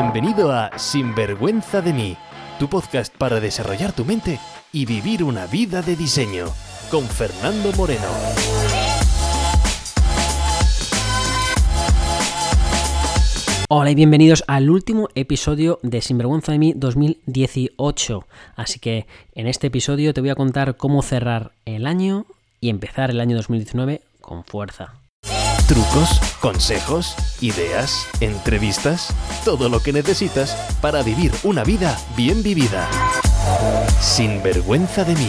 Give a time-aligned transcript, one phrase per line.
[0.00, 2.16] Bienvenido a Sinvergüenza de mí,
[2.60, 4.38] tu podcast para desarrollar tu mente
[4.72, 6.46] y vivir una vida de diseño,
[6.88, 8.06] con Fernando Moreno.
[13.68, 18.24] Hola y bienvenidos al último episodio de Sinvergüenza de mí 2018.
[18.54, 22.24] Así que en este episodio te voy a contar cómo cerrar el año
[22.60, 24.94] y empezar el año 2019 con fuerza.
[25.68, 29.14] Trucos, consejos, ideas, entrevistas,
[29.44, 32.88] todo lo que necesitas para vivir una vida bien vivida.
[34.00, 35.28] Sin vergüenza de mí.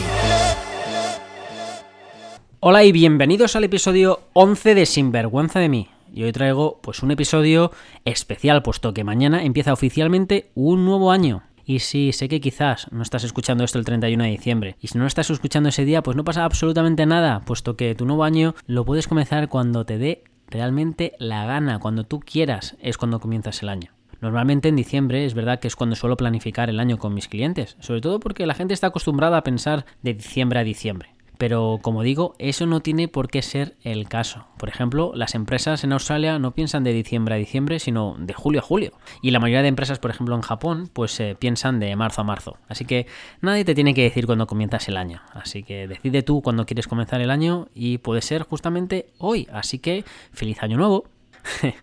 [2.61, 5.89] Hola y bienvenidos al episodio 11 de Sinvergüenza de mí.
[6.13, 7.73] Y hoy traigo pues un episodio
[8.05, 11.43] especial puesto que mañana empieza oficialmente un nuevo año.
[11.69, 14.75] Y sí, sé que quizás no estás escuchando esto el 31 de diciembre.
[14.81, 18.05] Y si no estás escuchando ese día, pues no pasa absolutamente nada, puesto que tu
[18.07, 22.97] nuevo año lo puedes comenzar cuando te dé realmente la gana, cuando tú quieras, es
[22.97, 23.91] cuando comienzas el año.
[24.21, 27.77] Normalmente en diciembre es verdad que es cuando suelo planificar el año con mis clientes,
[27.79, 31.09] sobre todo porque la gente está acostumbrada a pensar de diciembre a diciembre.
[31.39, 34.47] Pero como digo, eso no tiene por qué ser el caso.
[34.57, 38.59] Por ejemplo, las empresas en Australia no piensan de diciembre a diciembre, sino de julio
[38.59, 38.91] a julio.
[39.21, 42.23] Y la mayoría de empresas, por ejemplo, en Japón, pues eh, piensan de marzo a
[42.25, 42.57] marzo.
[42.67, 43.07] Así que
[43.39, 45.21] nadie te tiene que decir cuándo comienzas el año.
[45.33, 49.47] Así que decide tú cuándo quieres comenzar el año y puede ser justamente hoy.
[49.53, 51.05] Así que feliz año nuevo.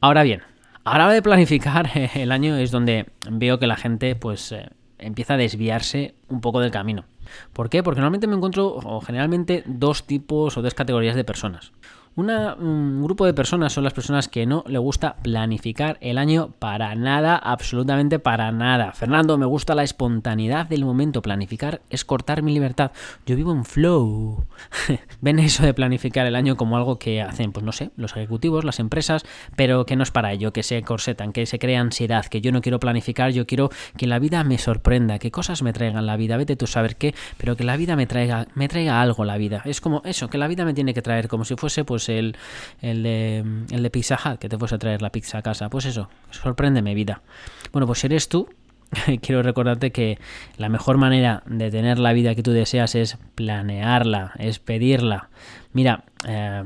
[0.00, 0.40] Ahora bien,
[0.84, 5.36] ahora de planificar el año es donde veo que la gente pues eh, empieza a
[5.36, 7.04] desviarse un poco del camino.
[7.52, 7.82] ¿Por qué?
[7.82, 11.72] Porque normalmente me encuentro o generalmente dos tipos o dos categorías de personas.
[12.16, 16.94] Un grupo de personas son las personas que no le gusta planificar el año para
[16.94, 18.92] nada, absolutamente para nada.
[18.92, 21.20] Fernando, me gusta la espontaneidad del momento.
[21.20, 22.92] Planificar es cortar mi libertad.
[23.26, 24.46] Yo vivo en flow.
[25.20, 28.64] Ven eso de planificar el año como algo que hacen, pues no sé, los ejecutivos,
[28.64, 32.24] las empresas, pero que no es para ello, que se corsetan, que se crea ansiedad,
[32.24, 35.74] que yo no quiero planificar, yo quiero que la vida me sorprenda, que cosas me
[35.74, 36.38] traigan la vida.
[36.38, 39.36] Vete tú a saber qué, pero que la vida me traiga, me traiga algo la
[39.36, 39.60] vida.
[39.66, 42.36] Es como eso, que la vida me tiene que traer, como si fuese pues el,
[42.80, 43.38] el, de,
[43.70, 45.68] el de Pizza que te fuese a traer la pizza a casa.
[45.68, 47.22] Pues eso, sorpréndeme vida.
[47.72, 48.48] Bueno, pues si eres tú,
[49.20, 50.18] quiero recordarte que
[50.56, 55.28] la mejor manera de tener la vida que tú deseas es planearla, es pedirla.
[55.72, 56.64] Mira, eh,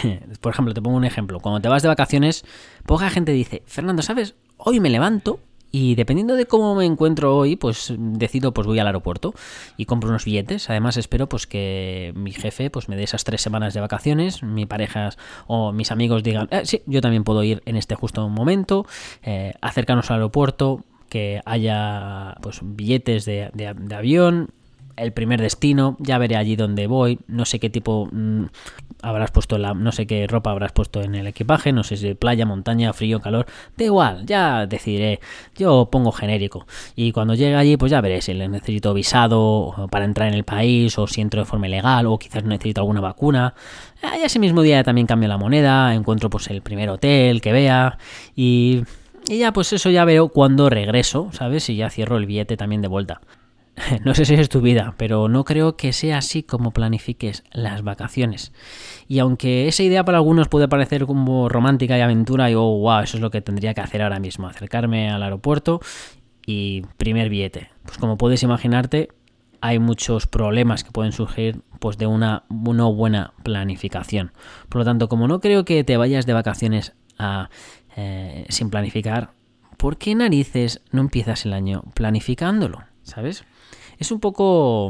[0.40, 1.40] por ejemplo, te pongo un ejemplo.
[1.40, 2.44] Cuando te vas de vacaciones,
[2.86, 4.34] poca gente dice, Fernando, ¿sabes?
[4.56, 5.40] Hoy me levanto
[5.72, 9.34] y dependiendo de cómo me encuentro hoy, pues decido, pues voy al aeropuerto
[9.78, 10.68] y compro unos billetes.
[10.68, 14.66] Además espero pues que mi jefe pues me dé esas tres semanas de vacaciones, mi
[14.66, 15.10] pareja
[15.46, 18.86] o mis amigos digan, eh, sí, yo también puedo ir en este justo momento,
[19.22, 24.50] eh, acercarnos al aeropuerto, que haya pues billetes de, de, de avión,
[24.96, 28.44] el primer destino, ya veré allí dónde voy, no sé qué tipo mmm,
[29.02, 32.14] habrás puesto la, no sé qué ropa habrás puesto en el equipaje, no sé si
[32.14, 35.20] playa, montaña, frío, calor, da igual, ya decidiré,
[35.56, 40.04] yo pongo genérico y cuando llegue allí pues ya veré si le necesito visado para
[40.04, 43.54] entrar en el país o si entro de forma ilegal o quizás necesito alguna vacuna.
[44.18, 47.98] Y ese mismo día también cambio la moneda, encuentro pues el primer hotel que vea
[48.34, 48.82] y
[49.28, 51.68] y ya pues eso ya veo cuando regreso, ¿sabes?
[51.70, 53.20] Y ya cierro el billete también de vuelta.
[54.04, 57.82] No sé si es tu vida, pero no creo que sea así como planifiques las
[57.82, 58.52] vacaciones.
[59.08, 63.00] Y aunque esa idea para algunos puede parecer como romántica y aventura, y oh, wow,
[63.00, 65.80] eso es lo que tendría que hacer ahora mismo, acercarme al aeropuerto
[66.46, 67.70] y primer billete.
[67.84, 69.08] Pues como puedes imaginarte,
[69.60, 74.32] hay muchos problemas que pueden surgir pues de una no buena planificación.
[74.68, 77.48] Por lo tanto, como no creo que te vayas de vacaciones a,
[77.96, 79.32] eh, sin planificar,
[79.76, 82.91] ¿por qué narices no empiezas el año planificándolo?
[83.02, 83.44] ¿Sabes?
[83.98, 84.88] Es un poco...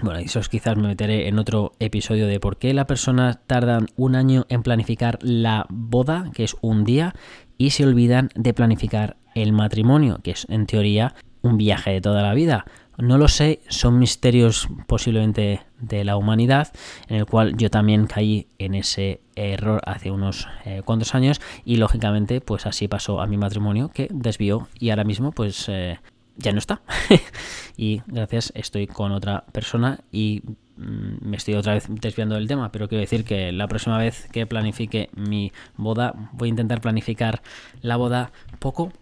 [0.00, 3.86] Bueno, eso es quizás me meteré en otro episodio de por qué la persona tardan
[3.96, 7.14] un año en planificar la boda, que es un día,
[7.56, 12.22] y se olvidan de planificar el matrimonio, que es en teoría un viaje de toda
[12.22, 12.64] la vida.
[12.98, 16.72] No lo sé, son misterios posiblemente de la humanidad,
[17.08, 21.76] en el cual yo también caí en ese error hace unos eh, cuantos años y
[21.76, 26.00] lógicamente pues así pasó a mi matrimonio que desvió y ahora mismo pues eh,
[26.36, 26.82] ya no está.
[27.76, 30.42] y gracias, estoy con otra persona y
[30.76, 34.28] mm, me estoy otra vez desviando del tema, pero quiero decir que la próxima vez
[34.32, 37.42] que planifique mi boda, voy a intentar planificar
[37.80, 38.92] la boda poco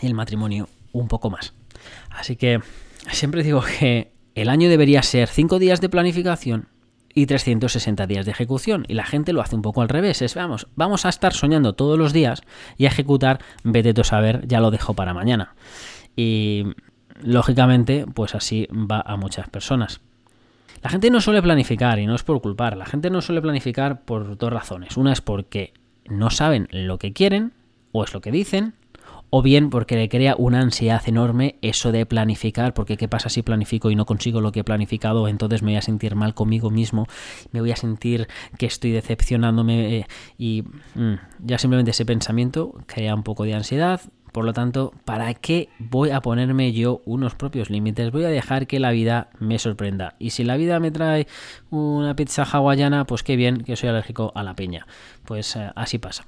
[0.00, 1.54] y el matrimonio un poco más.
[2.10, 2.60] Así que
[3.10, 6.68] siempre digo que el año debería ser 5 días de planificación
[7.14, 8.84] y 360 días de ejecución.
[8.88, 10.22] Y la gente lo hace un poco al revés.
[10.22, 12.42] Es, vamos, vamos a estar soñando todos los días
[12.76, 15.54] y a ejecutar, vete tú a saber, ya lo dejo para mañana.
[16.16, 16.64] Y
[17.22, 20.00] lógicamente, pues así va a muchas personas.
[20.82, 22.76] La gente no suele planificar y no es por culpar.
[22.76, 24.96] La gente no suele planificar por dos razones.
[24.96, 25.74] Una es porque
[26.06, 27.52] no saben lo que quieren,
[27.92, 28.74] o es lo que dicen,
[29.30, 33.42] o bien porque le crea una ansiedad enorme eso de planificar, porque qué pasa si
[33.42, 36.70] planifico y no consigo lo que he planificado, entonces me voy a sentir mal conmigo
[36.70, 37.06] mismo,
[37.52, 38.26] me voy a sentir
[38.58, 40.64] que estoy decepcionándome eh, y
[40.96, 41.14] mm,
[41.44, 44.00] ya simplemente ese pensamiento crea un poco de ansiedad,
[44.32, 48.10] por lo tanto, ¿para qué voy a ponerme yo unos propios límites?
[48.12, 50.14] Voy a dejar que la vida me sorprenda.
[50.18, 51.26] Y si la vida me trae
[51.70, 54.86] una pizza hawaiana, pues qué bien que soy alérgico a la peña.
[55.24, 56.26] Pues eh, así pasa.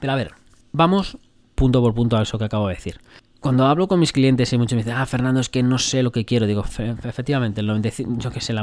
[0.00, 0.32] Pero a ver,
[0.72, 1.18] vamos
[1.54, 3.00] punto por punto a eso que acabo de decir.
[3.40, 6.02] Cuando hablo con mis clientes y muchos me dicen, ah, Fernando, es que no sé
[6.04, 6.64] lo que quiero, digo,
[7.04, 8.54] efectivamente, yo qué sé,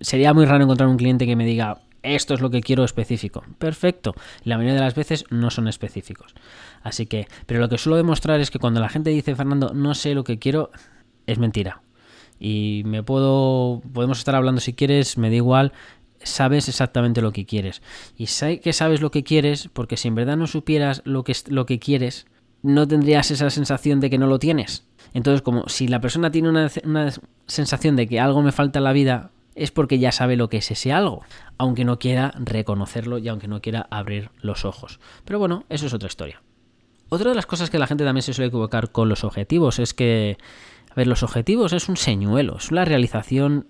[0.00, 3.44] sería muy raro encontrar un cliente que me diga, esto es lo que quiero específico.
[3.58, 4.14] Perfecto.
[4.44, 6.34] La mayoría de las veces no son específicos.
[6.82, 9.94] Así que, pero lo que suelo demostrar es que cuando la gente dice, Fernando, no
[9.94, 10.70] sé lo que quiero,
[11.26, 11.82] es mentira.
[12.38, 15.72] Y me puedo, podemos estar hablando si quieres, me da igual,
[16.22, 17.82] sabes exactamente lo que quieres.
[18.16, 18.26] Y
[18.58, 21.78] que sabes lo que quieres porque si en verdad no supieras lo que, lo que
[21.78, 22.26] quieres,
[22.62, 24.86] no tendrías esa sensación de que no lo tienes.
[25.12, 27.12] Entonces, como si la persona tiene una, una
[27.46, 30.58] sensación de que algo me falta en la vida, es porque ya sabe lo que
[30.58, 31.24] es ese algo,
[31.58, 35.00] aunque no quiera reconocerlo y aunque no quiera abrir los ojos.
[35.24, 36.42] Pero bueno, eso es otra historia.
[37.08, 39.94] Otra de las cosas que la gente también se suele equivocar con los objetivos es
[39.94, 40.38] que,
[40.90, 43.66] a ver, los objetivos es un señuelo, es la realización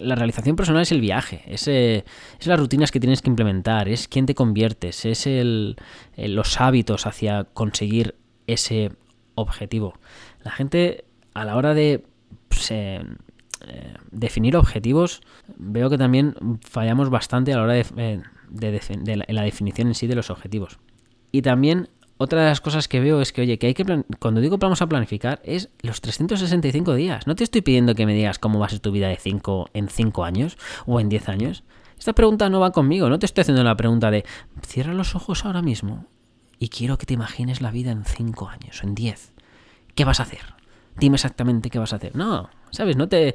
[0.00, 2.04] la realización personal es el viaje, es, es,
[2.44, 5.76] las rutinas que tienes que implementar, es quién te conviertes, es el,
[6.16, 8.16] los hábitos hacia conseguir
[8.46, 8.90] ese
[9.34, 9.94] objetivo.
[10.42, 11.04] La gente
[11.34, 12.04] a la hora de
[12.48, 13.04] pues, eh,
[13.66, 15.22] eh, definir objetivos,
[15.56, 18.22] veo que también fallamos bastante a la hora de, eh,
[19.28, 20.78] la definición en sí de los objetivos.
[21.32, 23.84] Y también otra de las cosas que veo es que, oye, que hay que,
[24.20, 27.26] cuando digo vamos a planificar, es los 365 días.
[27.26, 29.68] No te estoy pidiendo que me digas cómo va a ser tu vida de cinco,
[29.74, 30.56] en 5 años
[30.86, 31.64] o en 10 años.
[31.98, 34.24] Esta pregunta no va conmigo, no te estoy haciendo la pregunta de,
[34.62, 36.06] cierra los ojos ahora mismo
[36.58, 39.32] y quiero que te imagines la vida en 5 años o en 10.
[39.94, 40.54] ¿Qué vas a hacer?
[40.96, 42.14] Dime exactamente qué vas a hacer.
[42.16, 42.96] No, ¿sabes?
[42.96, 43.34] No te...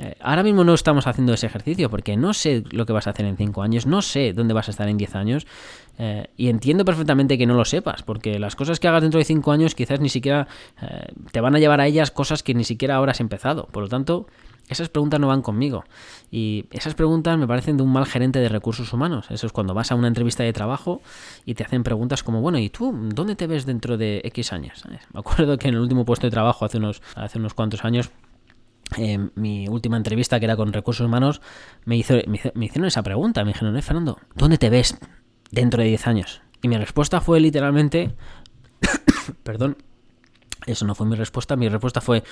[0.00, 3.10] Eh, ahora mismo no estamos haciendo ese ejercicio porque no sé lo que vas a
[3.10, 5.46] hacer en 5 años, no sé dónde vas a estar en 10 años
[5.98, 9.24] eh, y entiendo perfectamente que no lo sepas porque las cosas que hagas dentro de
[9.24, 10.46] 5 años quizás ni siquiera
[10.80, 13.66] eh, te van a llevar a ellas cosas que ni siquiera ahora has empezado.
[13.72, 14.28] Por lo tanto,
[14.68, 15.84] esas preguntas no van conmigo.
[16.30, 19.26] Y esas preguntas me parecen de un mal gerente de recursos humanos.
[19.30, 21.00] Eso es cuando vas a una entrevista de trabajo
[21.44, 24.84] y te hacen preguntas como, bueno, ¿y tú dónde te ves dentro de X años?
[25.12, 28.10] Me acuerdo que en el último puesto de trabajo hace unos, hace unos cuantos años
[28.96, 31.40] en mi última entrevista, que era con recursos humanos,
[31.84, 33.44] me, hizo, me, hicieron esa pregunta.
[33.44, 34.98] Me dijeron, ¿eh, Fernando, ¿dónde te ves
[35.50, 36.42] dentro de 10 años?
[36.62, 38.14] Y mi respuesta fue literalmente,
[39.42, 39.76] perdón,
[40.66, 42.24] eso no fue mi respuesta, mi respuesta fue,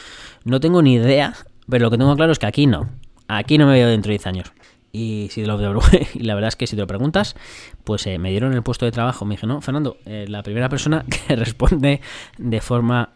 [0.45, 1.35] no tengo ni idea,
[1.69, 2.89] pero lo que tengo claro es que aquí no,
[3.29, 4.53] aquí no me veo dentro de 10 años.
[4.93, 5.59] Y, si lo,
[6.15, 7.37] y la verdad es que si te lo preguntas,
[7.85, 9.25] pues eh, me dieron el puesto de trabajo.
[9.25, 12.01] Me dije, no, Fernando, eh, la primera persona que responde
[12.39, 13.11] de forma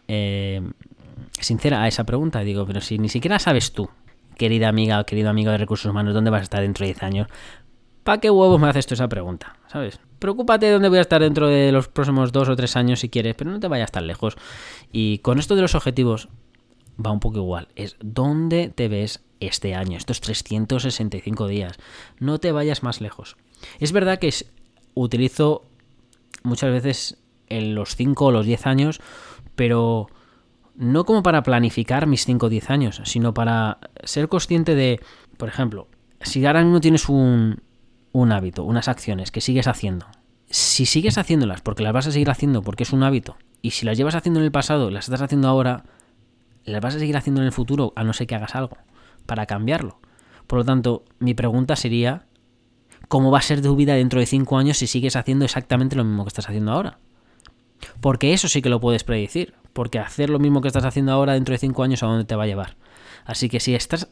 [1.39, 2.41] sincera a esa pregunta.
[2.41, 3.89] Digo, pero si ni siquiera sabes tú,
[4.37, 7.03] querida amiga o querido amigo de recursos humanos, dónde vas a estar dentro de 10
[7.03, 7.27] años,
[8.03, 9.55] ¿para qué huevos me haces tú esa pregunta?
[9.67, 9.99] ¿Sabes?
[10.19, 13.09] Preocúpate de dónde voy a estar dentro de los próximos dos o tres años si
[13.09, 14.37] quieres, pero no te vayas tan lejos.
[14.91, 16.29] Y con esto de los objetivos
[17.03, 17.67] va un poco igual.
[17.75, 21.77] Es dónde te ves este año, estos 365 días.
[22.19, 23.37] No te vayas más lejos.
[23.79, 24.33] Es verdad que
[24.93, 25.63] utilizo
[26.43, 27.17] muchas veces
[27.47, 29.01] en los 5 o los 10 años,
[29.55, 30.07] pero
[30.75, 35.01] no como para planificar mis 5 o 10 años, sino para ser consciente de,
[35.37, 35.87] por ejemplo,
[36.21, 37.61] si ahora mismo tienes un,
[38.13, 40.07] un hábito, unas acciones que sigues haciendo,
[40.49, 43.85] si sigues haciéndolas porque las vas a seguir haciendo porque es un hábito, y si
[43.85, 45.83] las llevas haciendo en el pasado y las estás haciendo ahora,
[46.65, 48.77] las vas a seguir haciendo en el futuro a no ser que hagas algo
[49.25, 49.99] para cambiarlo.
[50.47, 52.25] Por lo tanto, mi pregunta sería,
[53.07, 56.03] ¿cómo va a ser tu vida dentro de 5 años si sigues haciendo exactamente lo
[56.03, 56.99] mismo que estás haciendo ahora?
[57.99, 61.33] Porque eso sí que lo puedes predecir porque hacer lo mismo que estás haciendo ahora
[61.33, 62.75] dentro de 5 años a dónde te va a llevar.
[63.25, 64.09] Así que si estás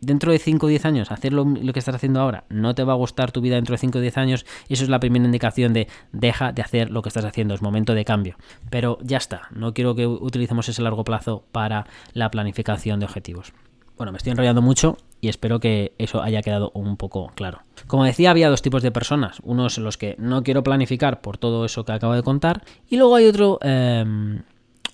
[0.00, 2.92] dentro de 5 o 10 años, hacer lo, que estás haciendo ahora, no te va
[2.92, 5.72] a gustar tu vida dentro de 5 o 10 años, eso es la primera indicación
[5.72, 8.36] de deja de hacer lo que estás haciendo, es momento de cambio.
[8.70, 13.52] Pero ya está, no quiero que utilicemos ese largo plazo para la planificación de objetivos.
[13.96, 17.62] Bueno, me estoy enrollando mucho y espero que eso haya quedado un poco claro.
[17.86, 19.38] Como decía, había dos tipos de personas.
[19.42, 22.62] Unos los que no quiero planificar por todo eso que acabo de contar.
[22.88, 23.58] Y luego hay otro...
[23.62, 24.42] Em,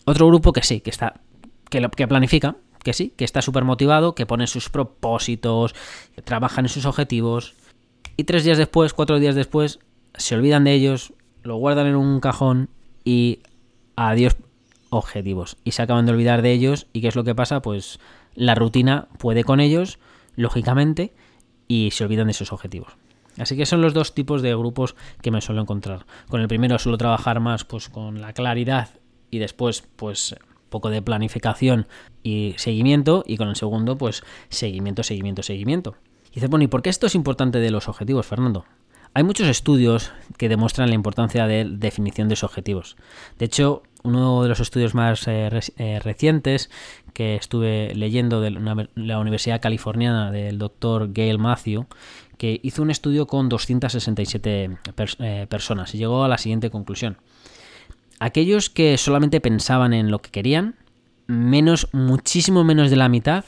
[0.05, 1.21] otro grupo que sí, que está,
[1.71, 5.75] que, que planifica, que sí, que está súper motivado, que pone sus propósitos,
[6.25, 7.55] trabajan en sus objetivos.
[8.17, 9.79] Y tres días después, cuatro días después,
[10.15, 12.69] se olvidan de ellos, lo guardan en un cajón
[13.05, 13.41] y
[13.97, 14.37] adiós
[14.91, 15.57] objetivos.
[15.65, 16.87] Y se acaban de olvidar de ellos.
[16.93, 17.63] ¿Y qué es lo que pasa?
[17.63, 17.99] Pues
[18.35, 19.99] la rutina puede con ellos,
[20.37, 21.13] lógicamente,
[21.69, 22.93] y se olvidan de sus objetivos.
[23.39, 26.07] Así que son los dos tipos de grupos que me suelo encontrar.
[26.29, 28.91] Con el primero suelo trabajar más pues con la claridad
[29.31, 30.37] y después pues
[30.73, 31.87] poco de planificación
[32.25, 35.95] y seguimiento y con el segundo pues seguimiento, seguimiento, seguimiento.
[36.33, 38.65] Y dice, bueno, ¿y por qué esto es importante de los objetivos, Fernando?
[39.15, 42.97] Hay muchos estudios que demuestran la importancia de definición de esos objetivos.
[43.39, 46.71] De hecho, uno de los estudios más eh, eh, recientes
[47.13, 51.87] que estuve leyendo de la Universidad Californiana del doctor Gail Matthew,
[52.39, 54.79] que hizo un estudio con 267
[55.19, 57.19] eh, personas y llegó a la siguiente conclusión.
[58.23, 60.77] Aquellos que solamente pensaban en lo que querían,
[61.27, 63.45] menos, muchísimo menos de la mitad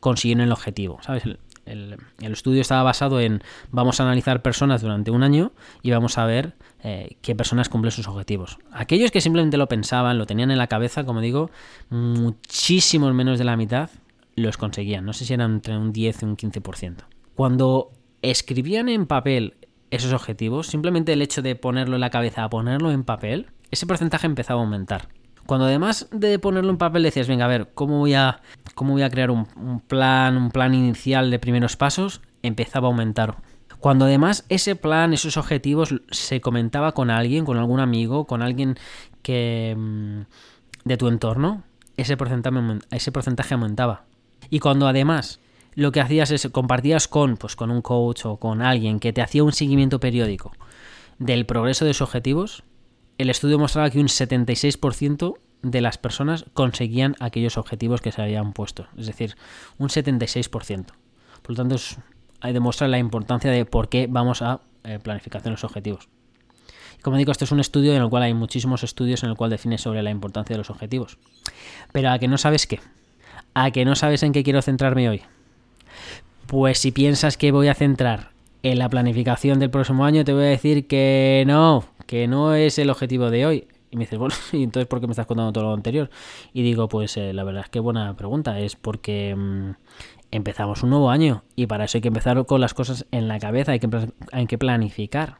[0.00, 0.98] consiguieron el objetivo.
[1.00, 1.22] ¿Sabes?
[1.64, 6.26] El, estudio estaba basado en vamos a analizar personas durante un año y vamos a
[6.26, 6.52] ver
[6.84, 8.58] eh, qué personas cumplen sus objetivos.
[8.70, 11.50] Aquellos que simplemente lo pensaban, lo tenían en la cabeza, como digo,
[11.88, 13.88] muchísimo menos de la mitad
[14.36, 15.06] los conseguían.
[15.06, 16.96] No sé si eran entre un 10 y un 15%.
[17.34, 19.54] Cuando escribían en papel
[19.90, 24.26] esos objetivos, simplemente el hecho de ponerlo en la cabeza ponerlo en papel, ese porcentaje
[24.26, 25.08] empezaba a aumentar.
[25.46, 28.42] Cuando además de ponerlo en papel decías, venga, a ver, ¿cómo voy a,
[28.74, 29.46] cómo voy a crear un,
[29.86, 32.20] plan, un plan inicial de primeros pasos?
[32.42, 33.36] Empezaba a aumentar.
[33.80, 38.76] Cuando además ese plan, esos objetivos se comentaba con alguien, con algún amigo, con alguien
[39.22, 40.20] que mm,
[40.84, 41.62] de tu entorno,
[41.96, 42.58] ese porcentaje,
[42.90, 44.04] ese porcentaje aumentaba.
[44.50, 45.40] Y cuando además
[45.74, 49.22] lo que hacías es compartías con, pues, con un coach o con alguien que te
[49.22, 50.52] hacía un seguimiento periódico
[51.18, 52.64] del progreso de sus objetivos,
[53.18, 58.52] el estudio mostraba que un 76% de las personas conseguían aquellos objetivos que se habían
[58.52, 58.86] puesto.
[58.96, 59.36] Es decir,
[59.76, 60.86] un 76%.
[61.42, 61.76] Por lo tanto,
[62.40, 66.08] hay demuestra la importancia de por qué vamos a eh, planificación los objetivos.
[67.02, 69.50] Como digo, este es un estudio en el cual hay muchísimos estudios en el cual
[69.50, 71.18] define sobre la importancia de los objetivos.
[71.92, 72.80] Pero a que no sabes qué.
[73.54, 75.22] A que no sabes en qué quiero centrarme hoy.
[76.46, 78.30] Pues si piensas que voy a centrar
[78.62, 82.78] en la planificación del próximo año, te voy a decir que no, que no es
[82.78, 83.68] el objetivo de hoy.
[83.90, 86.10] Y me dices, bueno, ¿y entonces por qué me estás contando todo lo anterior?
[86.52, 88.58] Y digo, pues eh, la verdad es que buena pregunta.
[88.60, 89.70] Es porque mm,
[90.30, 93.38] empezamos un nuevo año y para eso hay que empezar con las cosas en la
[93.38, 93.88] cabeza, hay que,
[94.32, 95.38] hay que planificar.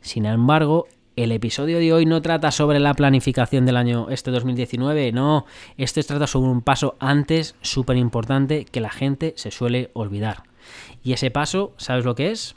[0.00, 5.12] Sin embargo, el episodio de hoy no trata sobre la planificación del año este 2019,
[5.12, 5.44] no,
[5.76, 10.49] este trata sobre un paso antes súper importante que la gente se suele olvidar.
[11.02, 12.54] Y ese paso, ¿sabes lo que es?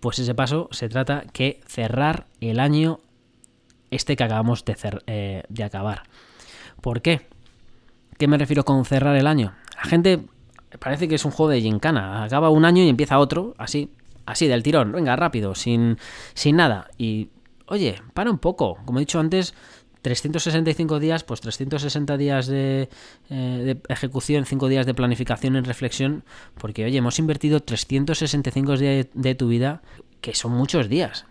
[0.00, 3.00] Pues ese paso se trata que cerrar el año
[3.90, 6.02] este que acabamos de, eh, de acabar.
[6.80, 7.26] ¿Por qué?
[8.18, 9.54] ¿Qué me refiero con cerrar el año?
[9.76, 10.20] La gente
[10.78, 12.24] parece que es un juego de gincana.
[12.24, 13.90] Acaba un año y empieza otro, así,
[14.26, 14.92] así del tirón.
[14.92, 15.98] Venga, rápido, sin,
[16.34, 16.88] sin nada.
[16.98, 17.30] Y,
[17.66, 18.78] oye, para un poco.
[18.84, 19.54] Como he dicho antes,
[20.04, 22.90] 365 días, pues 360 días de,
[23.30, 26.24] eh, ejecución, 5 días de planificación en reflexión,
[26.58, 29.80] porque oye, hemos invertido 365 días de, tu vida,
[30.20, 31.24] que son muchos días,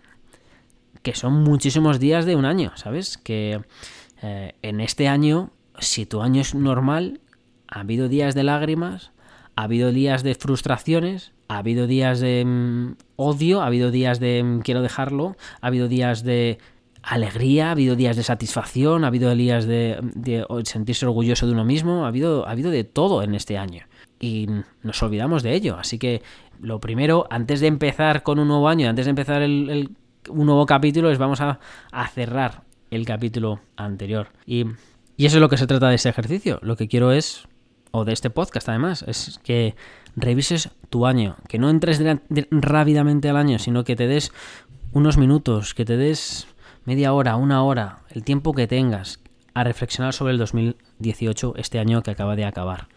[1.02, 3.16] que son muchísimos días de un año, ¿sabes?
[3.16, 3.60] Que
[4.22, 7.20] eh, en este año, si tu año es normal,
[7.68, 9.12] ha habido días de lágrimas,
[9.54, 14.42] ha habido días de frustraciones, ha habido días de mm, odio, ha habido días de
[14.42, 16.58] mm, quiero dejarlo, ha habido días de
[17.06, 19.98] alegría, ha habido días de satisfacción, ha habido días de,
[20.64, 23.84] sentirse orgulloso de uno mismo, ha habido, ha habido de todo en este año.
[24.20, 24.48] Y
[24.82, 25.76] nos olvidamos de ello.
[25.78, 26.22] Así que
[26.60, 29.90] lo primero, antes de empezar con un nuevo año, antes de empezar el,
[30.28, 31.58] un nuevo capítulo, es vamos a,
[32.14, 34.28] cerrar el capítulo anterior.
[34.46, 34.64] Y,
[35.16, 36.58] y eso es lo que se trata de ese ejercicio.
[36.62, 37.48] Lo que quiero es,
[37.90, 39.74] o de este podcast además, es que
[40.16, 42.00] revises tu año, que no entres
[42.50, 44.32] rápidamente al año, sino que te des
[44.92, 46.46] unos minutos, que te des
[46.84, 49.20] media hora, una hora, el tiempo que tengas
[49.54, 52.88] a reflexionar sobre el 2018, este año que acaba de acabar.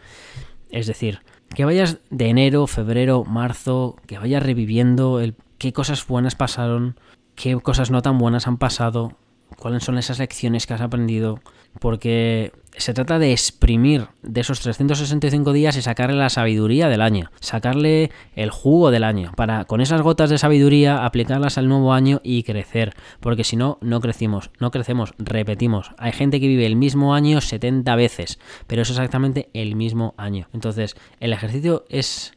[0.70, 1.20] Es decir,
[1.54, 6.98] que vayas de enero, febrero, marzo, que vayas reviviendo el, qué cosas buenas pasaron,
[7.34, 9.16] qué cosas no tan buenas han pasado,
[9.56, 11.40] cuáles son esas lecciones que has aprendido,
[11.80, 17.30] porque se trata de exprimir de esos 365 días y sacarle la sabiduría del año,
[17.40, 22.20] sacarle el jugo del año, para con esas gotas de sabiduría aplicarlas al nuevo año
[22.22, 25.92] y crecer, porque si no, no crecimos, no crecemos, repetimos.
[25.98, 30.48] Hay gente que vive el mismo año 70 veces, pero es exactamente el mismo año.
[30.52, 32.34] Entonces, el ejercicio es,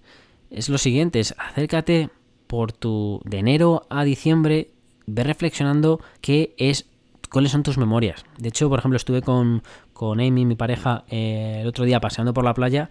[0.49, 2.09] es lo siguiente, es acércate
[2.47, 4.71] por tu de enero a diciembre,
[5.05, 6.90] ve reflexionando qué es
[7.31, 8.25] cuáles son tus memorias.
[8.37, 12.33] De hecho, por ejemplo, estuve con, con Amy, mi pareja, eh, el otro día paseando
[12.33, 12.89] por la playa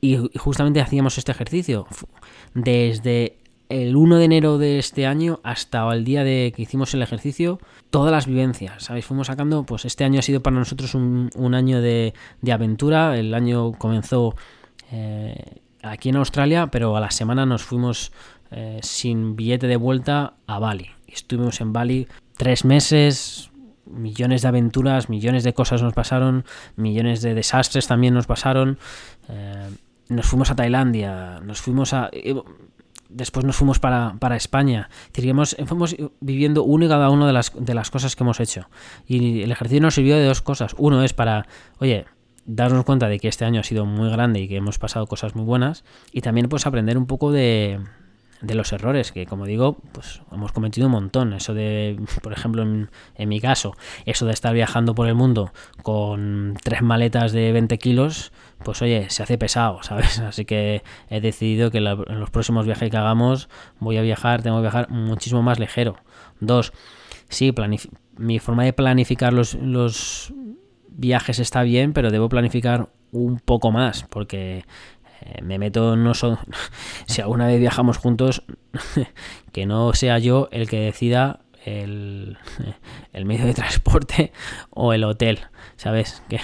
[0.00, 1.86] y justamente hacíamos este ejercicio.
[2.54, 3.38] Desde
[3.68, 7.58] el 1 de enero de este año hasta el día de que hicimos el ejercicio,
[7.90, 9.06] todas las vivencias, ¿sabéis?
[9.06, 12.12] Fuimos sacando, pues este año ha sido para nosotros un, año de,
[12.50, 14.34] aventura, el año comenzó
[14.92, 18.12] eh, aquí en Australia, pero a la semana nos fuimos
[18.50, 20.90] eh, sin billete de vuelta a Bali.
[21.06, 23.50] Estuvimos en Bali tres meses,
[23.86, 26.44] millones de aventuras, millones de cosas nos pasaron,
[26.76, 28.78] millones de desastres también nos pasaron.
[29.28, 29.70] Eh,
[30.08, 32.10] nos fuimos a Tailandia, nos fuimos a...
[32.12, 32.34] Eh,
[33.08, 34.88] después nos fuimos para, para España.
[35.12, 38.68] Diríamos, fuimos viviendo uno y cada una de las, de las cosas que hemos hecho.
[39.06, 40.74] Y el ejercicio nos sirvió de dos cosas.
[40.78, 41.46] Uno es para,
[41.78, 42.06] oye,
[42.44, 45.34] darnos cuenta de que este año ha sido muy grande y que hemos pasado cosas
[45.34, 45.84] muy buenas.
[46.12, 47.80] Y también pues aprender un poco de,
[48.44, 51.32] de los errores, que como digo, pues hemos cometido un montón.
[51.32, 53.74] Eso de, por ejemplo, en, mi caso,
[54.06, 58.32] eso de estar viajando por el mundo con tres maletas de 20 kilos,
[58.64, 60.18] pues oye, se hace pesado, ¿sabes?
[60.20, 63.48] Así que he decidido que en los próximos viajes que hagamos
[63.80, 65.96] voy a viajar, tengo que viajar muchísimo más ligero.
[66.40, 66.72] Dos,
[67.28, 67.52] sí,
[68.16, 70.32] mi forma de planificar los, los
[70.88, 74.64] viajes está bien, pero debo planificar un poco más, porque
[75.42, 76.38] me meto no son
[77.06, 78.42] si alguna vez viajamos juntos
[79.52, 82.36] que no sea yo el que decida el,
[83.12, 84.32] el, medio de transporte
[84.70, 85.40] o el hotel
[85.76, 86.38] sabes que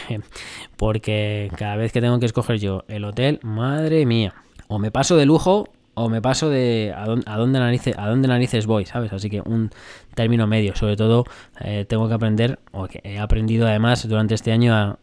[0.77, 4.35] porque cada vez que tengo que escoger yo el hotel madre mía
[4.69, 8.67] o me paso de lujo o me paso de a dónde, narices, a dónde narices
[8.67, 9.13] voy, ¿sabes?
[9.13, 9.71] Así que un
[10.15, 10.75] término medio.
[10.75, 11.25] Sobre todo
[11.61, 14.99] eh, tengo que aprender, o que he aprendido además durante este año a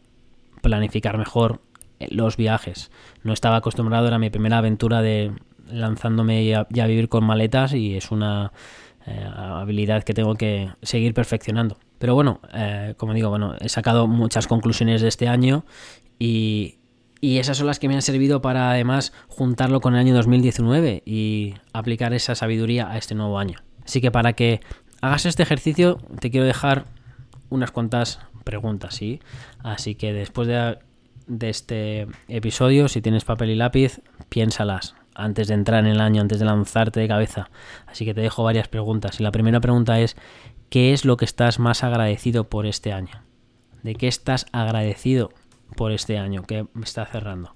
[0.60, 1.60] planificar mejor
[2.10, 2.90] los viajes.
[3.22, 5.32] No estaba acostumbrado, era mi primera aventura de
[5.70, 8.52] lanzándome ya, a vivir con maletas y es una
[9.06, 11.78] eh, habilidad que tengo que seguir perfeccionando.
[11.98, 15.64] Pero bueno, eh, como digo, bueno, he sacado muchas conclusiones de este año
[16.18, 16.78] y,
[17.20, 21.02] y esas son las que me han servido para además juntarlo con el año 2019
[21.04, 23.58] y aplicar esa sabiduría a este nuevo año.
[23.84, 24.60] Así que para que
[25.00, 26.86] hagas este ejercicio te quiero dejar
[27.50, 29.20] unas cuantas preguntas, ¿sí?
[29.60, 30.78] Así que después de
[31.28, 36.22] de este episodio, si tienes papel y lápiz, piénsalas antes de entrar en el año,
[36.22, 37.50] antes de lanzarte de cabeza.
[37.86, 39.18] Así que te dejo varias preguntas.
[39.20, 40.16] Y la primera pregunta es,
[40.70, 43.22] ¿qué es lo que estás más agradecido por este año?
[43.82, 45.30] ¿De qué estás agradecido
[45.76, 47.54] por este año que me está cerrando?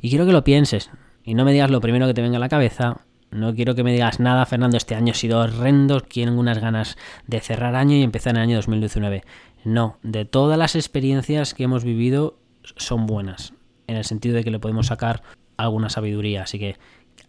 [0.00, 0.90] Y quiero que lo pienses
[1.24, 3.00] y no me digas lo primero que te venga a la cabeza.
[3.32, 6.96] No quiero que me digas nada, Fernando, este año ha sido horrendo, quiero unas ganas
[7.26, 9.24] de cerrar año y empezar el año 2019.
[9.64, 12.38] No, de todas las experiencias que hemos vivido
[12.76, 13.52] son buenas,
[13.86, 15.22] en el sentido de que le podemos sacar
[15.56, 16.42] alguna sabiduría.
[16.42, 16.76] Así que,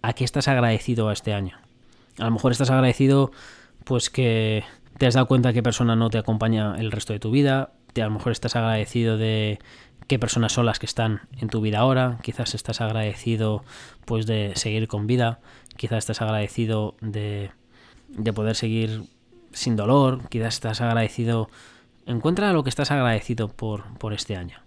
[0.02, 1.58] ¿a qué estás agradecido a este año?
[2.20, 3.32] A lo mejor estás agradecido,
[3.84, 4.64] pues que
[4.98, 7.72] te has dado cuenta qué persona no te acompaña el resto de tu vida.
[7.96, 9.60] a lo mejor estás agradecido de
[10.08, 12.20] qué personas son las que están en tu vida ahora.
[12.22, 13.64] Quizás estás agradecido,
[14.06, 15.40] pues, de seguir con vida.
[15.78, 17.52] Quizás estás agradecido de,
[18.10, 19.04] de poder seguir
[19.52, 20.28] sin dolor.
[20.30, 21.50] Quizás estás agradecido.
[22.06, 24.60] Encuentra lo que estás agradecido por, por este año.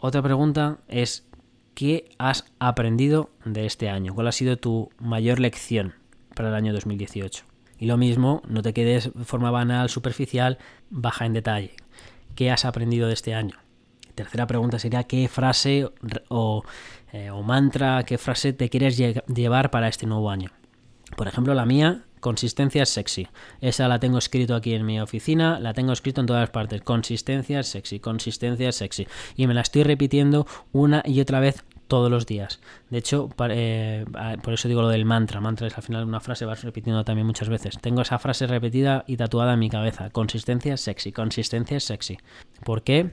[0.00, 1.28] Otra pregunta es,
[1.74, 4.14] ¿qué has aprendido de este año?
[4.14, 5.94] ¿Cuál ha sido tu mayor lección
[6.36, 7.44] para el año 2018?
[7.80, 10.58] Y lo mismo, no te quedes de forma banal, superficial,
[10.88, 11.72] baja en detalle.
[12.36, 13.56] ¿Qué has aprendido de este año?
[14.14, 15.88] Tercera pregunta sería, ¿qué frase
[16.28, 16.62] o,
[17.12, 20.50] eh, o mantra, qué frase te quieres llevar para este nuevo año?
[21.16, 23.28] Por ejemplo, la mía Consistencia sexy.
[23.60, 26.82] Esa la tengo escrito aquí en mi oficina, la tengo escrito en todas partes.
[26.82, 29.06] Consistencia sexy, consistencia sexy.
[29.36, 32.60] Y me la estoy repitiendo una y otra vez todos los días.
[32.90, 34.04] De hecho, eh,
[34.42, 35.40] por eso digo lo del mantra.
[35.40, 37.78] Mantra es al final una frase, vas repitiendo también muchas veces.
[37.80, 40.10] Tengo esa frase repetida y tatuada en mi cabeza.
[40.10, 42.18] Consistencia sexy, consistencia sexy.
[42.64, 43.10] ¿Por qué?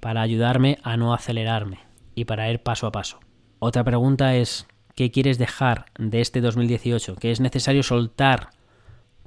[0.00, 1.78] Para ayudarme a no acelerarme
[2.14, 3.20] y para ir paso a paso.
[3.58, 4.66] Otra pregunta es,
[4.96, 7.16] ¿Qué quieres dejar de este 2018?
[7.16, 8.48] ¿Qué es necesario soltar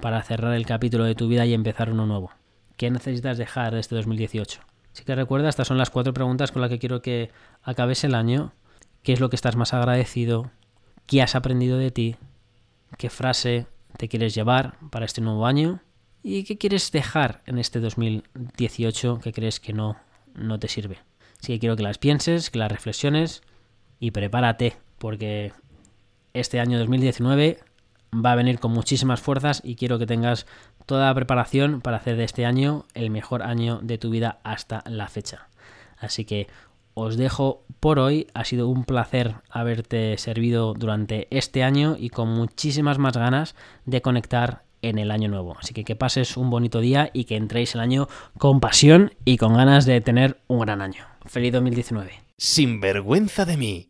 [0.00, 2.32] para cerrar el capítulo de tu vida y empezar uno nuevo?
[2.76, 4.62] ¿Qué necesitas dejar de este 2018?
[4.92, 7.30] Si que recuerda, estas son las cuatro preguntas con las que quiero que
[7.62, 8.52] acabes el año.
[9.04, 10.50] ¿Qué es lo que estás más agradecido?
[11.06, 12.16] ¿Qué has aprendido de ti?
[12.98, 15.82] ¿Qué frase te quieres llevar para este nuevo año?
[16.24, 19.96] ¿Y qué quieres dejar en este 2018 que crees que no,
[20.34, 20.98] no te sirve?
[21.40, 23.42] Así que quiero que las pienses, que las reflexiones
[24.00, 25.52] y prepárate porque
[26.34, 27.58] este año 2019
[28.14, 30.46] va a venir con muchísimas fuerzas y quiero que tengas
[30.84, 34.84] toda la preparación para hacer de este año el mejor año de tu vida hasta
[34.86, 35.48] la fecha.
[35.96, 36.48] Así que
[36.92, 38.26] os dejo por hoy.
[38.34, 43.54] Ha sido un placer haberte servido durante este año y con muchísimas más ganas
[43.86, 45.56] de conectar en el año nuevo.
[45.58, 49.38] Así que que pases un bonito día y que entréis el año con pasión y
[49.38, 51.06] con ganas de tener un gran año.
[51.24, 52.12] Feliz 2019.
[52.36, 53.89] Sin vergüenza de mí